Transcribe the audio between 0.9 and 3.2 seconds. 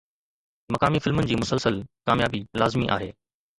فلمن جي مسلسل ڪاميابي لازمي آهي.